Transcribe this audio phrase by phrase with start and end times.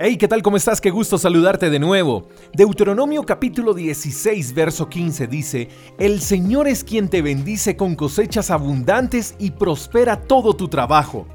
[0.00, 0.44] Hey, ¿qué tal?
[0.44, 0.80] ¿Cómo estás?
[0.80, 2.28] Qué gusto saludarte de nuevo.
[2.52, 9.34] Deuteronomio capítulo 16, verso 15 dice, El Señor es quien te bendice con cosechas abundantes
[9.40, 11.26] y prospera todo tu trabajo.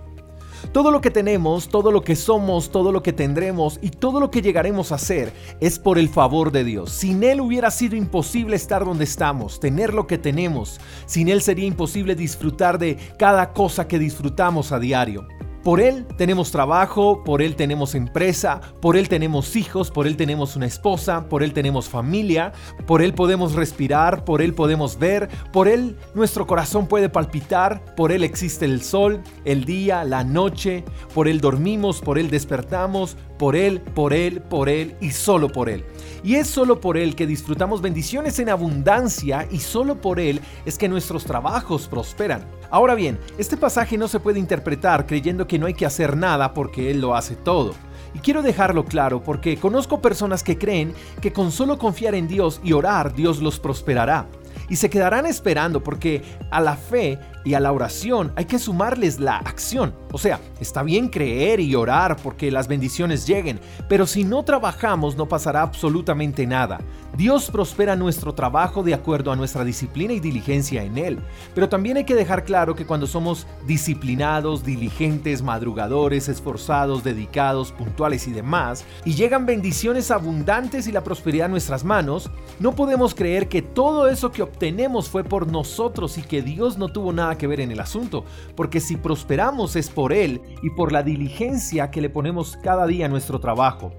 [0.72, 4.32] Todo lo que tenemos, todo lo que somos, todo lo que tendremos y todo lo
[4.32, 6.90] que llegaremos a ser es por el favor de Dios.
[6.90, 10.80] Sin Él hubiera sido imposible estar donde estamos, tener lo que tenemos.
[11.06, 15.28] Sin Él sería imposible disfrutar de cada cosa que disfrutamos a diario.
[15.64, 20.58] Por Él tenemos trabajo, por Él tenemos empresa, por Él tenemos hijos, por Él tenemos
[20.58, 22.52] una esposa, por Él tenemos familia,
[22.86, 28.12] por Él podemos respirar, por Él podemos ver, por Él nuestro corazón puede palpitar, por
[28.12, 33.58] Él existe el sol, el día, la noche, por Él dormimos, por Él despertamos, por
[33.58, 35.84] Él, por Él, por Él y solo por Él.
[36.24, 40.78] Y es solo por Él que disfrutamos bendiciones en abundancia y solo por Él es
[40.78, 42.46] que nuestros trabajos prosperan.
[42.72, 46.54] Ahora bien, este pasaje no se puede interpretar creyendo que no hay que hacer nada
[46.54, 47.74] porque Él lo hace todo.
[48.16, 52.62] Y quiero dejarlo claro porque conozco personas que creen que con solo confiar en Dios
[52.64, 54.26] y orar Dios los prosperará
[54.70, 59.20] y se quedarán esperando porque a la fe y a la oración hay que sumarles
[59.20, 59.96] la acción.
[60.12, 65.18] O sea, está bien creer y orar porque las bendiciones lleguen, pero si no trabajamos
[65.18, 66.80] no pasará absolutamente nada.
[67.16, 71.20] Dios prospera nuestro trabajo de acuerdo a nuestra disciplina y diligencia en Él.
[71.54, 78.28] Pero también hay que dejar claro que cuando somos disciplinados, diligentes, madrugadores, esforzados, dedicados, puntuales
[78.28, 83.48] y demás, y llegan bendiciones abundantes y la prosperidad a nuestras manos, no podemos creer
[83.48, 87.46] que todo eso que obtenemos fue por nosotros y que Dios no tuvo nada que
[87.46, 88.26] ver en el asunto,
[88.56, 93.06] porque si prosperamos es por Él y por la diligencia que le ponemos cada día
[93.06, 93.94] a nuestro trabajo.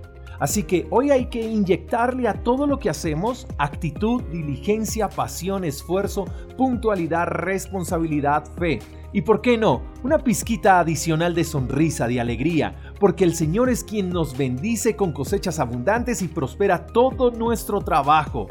[0.45, 6.27] Así que hoy hay que inyectarle a todo lo que hacemos actitud, diligencia, pasión, esfuerzo,
[6.59, 8.79] puntualidad, responsabilidad, fe.
[9.15, 13.85] Y por qué no, una pizquita adicional de sonrisa, de alegría, porque el Señor es
[13.85, 18.47] quien nos bendice con cosechas abundantes y prospera todo nuestro trabajo.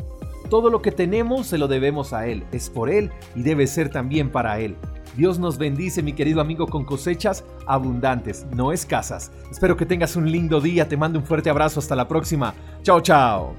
[0.49, 3.89] Todo lo que tenemos se lo debemos a Él, es por Él y debe ser
[3.89, 4.75] también para Él.
[5.15, 9.31] Dios nos bendice, mi querido amigo, con cosechas abundantes, no escasas.
[9.51, 12.53] Espero que tengas un lindo día, te mando un fuerte abrazo, hasta la próxima.
[12.81, 13.53] Chao, chao.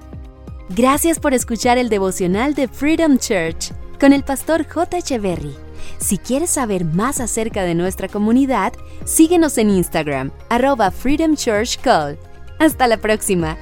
[0.71, 4.99] Gracias por escuchar el devocional de Freedom Church con el pastor J.
[4.99, 5.55] Echeverry.
[5.99, 8.73] Si quieres saber más acerca de nuestra comunidad,
[9.05, 12.19] síguenos en Instagram, arroba Freedom Church Call.
[12.59, 13.57] Hasta la próxima.